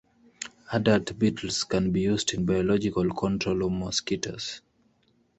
Adult 0.73 1.19
beetles 1.19 1.63
can 1.63 1.91
be 1.91 2.01
used 2.01 2.33
in 2.33 2.43
biological 2.43 3.13
control 3.13 3.63
of 3.63 3.71
mosquitoes. 3.71 4.61